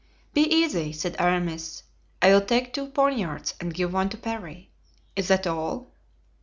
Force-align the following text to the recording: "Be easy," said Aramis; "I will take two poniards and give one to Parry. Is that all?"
"Be 0.33 0.41
easy," 0.51 0.93
said 0.93 1.15
Aramis; 1.19 1.83
"I 2.23 2.29
will 2.33 2.41
take 2.41 2.73
two 2.73 2.87
poniards 2.87 3.53
and 3.59 3.71
give 3.71 3.93
one 3.93 4.09
to 4.09 4.17
Parry. 4.17 4.71
Is 5.15 5.27
that 5.27 5.45
all?" 5.45 5.91